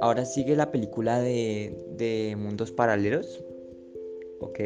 [0.00, 3.42] ahora sigue la película de, de Mundos Paralelos,
[4.40, 4.60] ¿ok?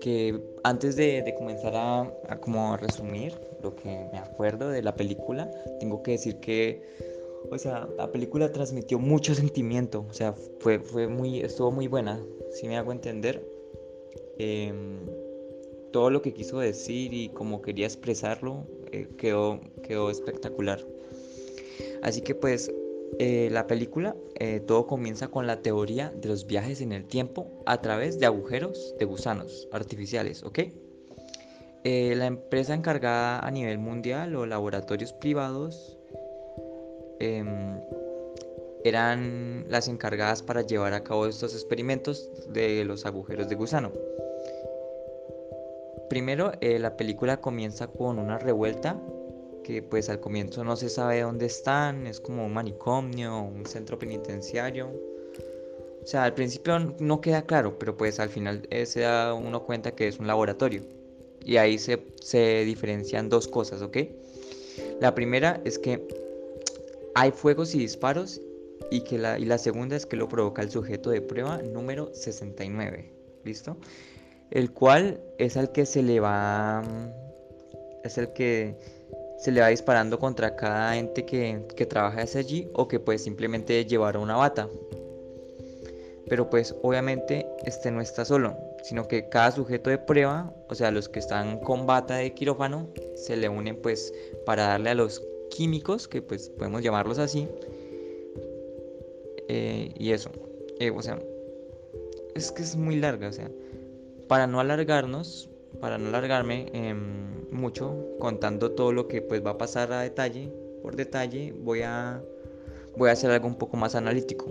[0.00, 3.32] Que antes de, comenzar a, a, como resumir
[3.62, 5.50] lo que me acuerdo de la película,
[5.80, 6.82] tengo que decir que,
[7.50, 12.20] o sea, la película transmitió mucho sentimiento, o sea, fue, fue muy, estuvo muy buena,
[12.52, 13.44] si me hago entender.
[14.38, 15.00] Em,
[15.92, 20.84] todo lo que quiso decir y como quería expresarlo eh, quedó, quedó espectacular.
[22.02, 22.70] Así que pues
[23.18, 27.62] eh, la película eh, todo comienza con la teoría de los viajes en el tiempo
[27.66, 30.60] a través de agujeros de gusanos artificiales, ¿ok?
[31.84, 35.96] la empresa encargada a nivel mundial o laboratorios privados
[37.20, 37.78] em,
[38.88, 43.92] eran las encargadas para llevar a cabo estos experimentos de los agujeros de gusano.
[46.08, 48.96] Primero, eh, la película comienza con una revuelta
[49.66, 53.98] que pues al comienzo no se sabe dónde están, es como un manicomio, un centro
[53.98, 54.88] penitenciario.
[56.02, 59.64] O sea, al principio no queda claro, pero pues al final eh, se da uno
[59.64, 60.82] cuenta que es un laboratorio.
[61.44, 63.96] Y ahí se, se diferencian dos cosas, ¿ok?
[65.00, 66.06] La primera es que
[67.16, 68.40] hay fuegos y disparos
[68.92, 72.14] y, que la, y la segunda es que lo provoca el sujeto de prueba número
[72.14, 73.10] 69.
[73.42, 73.76] ¿Listo?
[74.50, 76.82] el cual es el que se le va
[78.04, 78.76] es el que
[79.38, 83.18] se le va disparando contra cada ente que, que trabaja hacia allí o que puede
[83.18, 84.68] simplemente llevar una bata.
[86.28, 90.90] Pero pues obviamente este no está solo, sino que cada sujeto de prueba, o sea,
[90.90, 94.12] los que están con bata de quirófano, se le unen pues
[94.44, 97.48] para darle a los químicos, que pues podemos llamarlos así.
[99.48, 100.30] Eh, y eso,
[100.80, 101.20] eh, o sea,
[102.34, 103.50] es que es muy larga, sea,
[104.26, 105.48] para no alargarnos,
[105.80, 110.52] para no alargarme em, mucho contando todo lo que pues va a pasar a detalle,
[110.82, 112.22] por detalle, voy a,
[112.96, 114.46] voy a hacer algo un poco más analítico.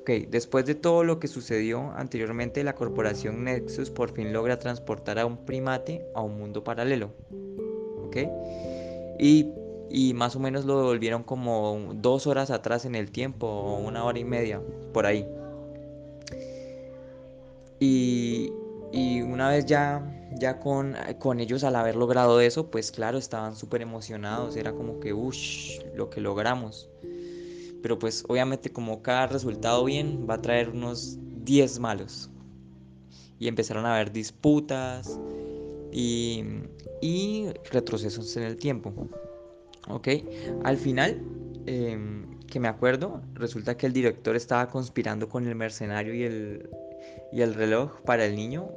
[0.00, 5.18] Ok, después de todo lo que sucedió anteriormente, la corporación Nexus por fin logra transportar
[5.18, 7.10] a un primate a un mundo paralelo.
[8.06, 8.16] Ok,
[9.18, 9.52] y,
[9.90, 14.04] y más o menos lo volvieron como dos horas atrás en el tiempo, o una
[14.04, 14.62] hora y media,
[14.94, 15.26] por ahí.
[17.80, 18.52] Y,
[19.22, 20.02] una vez ya,
[20.32, 25.00] ya con, con, ellos al haber logrado eso, pues claro, estaban súper emocionados, era como
[25.00, 25.36] que, uff,
[25.94, 26.88] lo que logramos.
[27.82, 32.30] Pero pues obviamente como cada resultado bien va a traer unos 10 malos.
[33.38, 35.18] Y empezaron a haber disputas
[35.90, 36.44] y,
[37.00, 39.08] y retrocesos en el tiempo.
[39.88, 40.08] ¿Ok?
[40.62, 41.22] Al final,
[41.66, 46.70] em, que me acuerdo, resulta que el director estaba conspirando con el mercenario y el,
[47.32, 48.70] y el reloj para el niño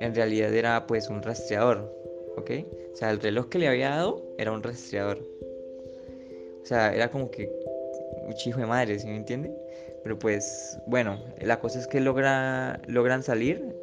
[0.00, 1.92] en realidad era pues un rastreador,
[2.36, 2.50] ¿ok?
[2.92, 5.18] O sea, el reloj que le había dado era un rastreador.
[6.62, 7.50] O sea, era como que
[8.26, 9.52] un chico de madre, ¿sí me entiende?
[10.02, 13.74] Pero pues, bueno, la cosa es que logra, logran salir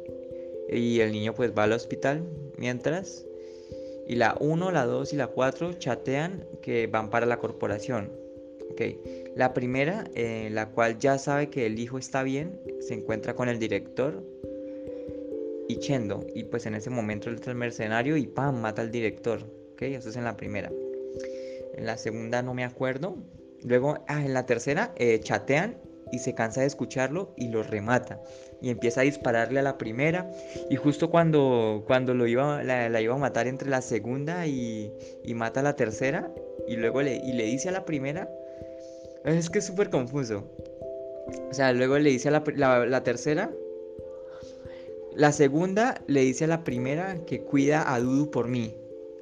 [0.70, 2.22] y el niño pues va al hospital
[2.56, 3.24] mientras
[4.08, 8.10] y la 1, la 2 y la 4 chatean que van para la corporación.
[9.34, 13.48] La primera, en la cual ya sabe que el hijo está bien, se encuentra con
[13.48, 14.22] el director
[15.68, 16.26] y Chendo.
[16.34, 18.60] Y pues en ese momento entra el mercenario y ¡pam!
[18.60, 19.42] mata al director.
[19.72, 19.82] ¿Ok?
[19.82, 20.70] Eso es en la primera.
[21.74, 23.16] En la segunda no me acuerdo.
[23.62, 25.78] Luego, ah, en la tercera, eh, chatean
[26.12, 28.20] y se cansa de escucharlo y lo remata.
[28.62, 30.30] Y empieza a dispararle a la primera.
[30.70, 34.92] Y justo cuando, cuando lo iba, la, iba a matar entre la segunda y,
[35.24, 36.32] y mata a la tercera.
[36.68, 38.30] Y luego le, y le dice a la primera
[39.34, 40.44] es que es súper confuso.
[41.50, 43.50] O sea, luego le dice a la, tercera.
[45.16, 48.74] La segunda le dice a la primera que cuida a Dudu por mí.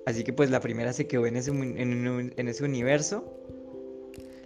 [0.07, 3.33] Así que pues la primera se quedó en ese, en, ese universo.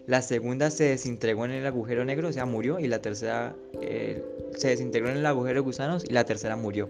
[0.06, 2.78] La segunda se desintegró en el agujero negro, o sea, murió.
[2.78, 4.22] Y la tercera eh,
[4.58, 6.86] se desintegró en el agujero de gusanos y la tercera murió.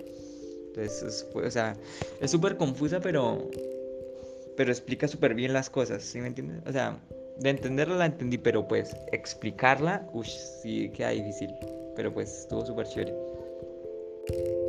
[0.67, 1.77] Entonces, o sea,
[2.21, 3.49] es súper confusa, pero,
[4.57, 6.63] pero explica súper bien las cosas, ¿sí me entiendes?
[6.67, 6.99] O sea,
[7.39, 11.55] de entenderla la entendí, pero pues explicarla, uff, sí queda difícil.
[11.95, 13.38] Pero pues estuvo súper chévere.
[14.31, 14.68] thank you.